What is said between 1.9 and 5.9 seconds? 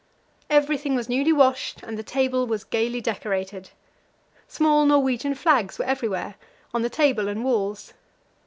the table was gaily decorated. Small Norwegian flags were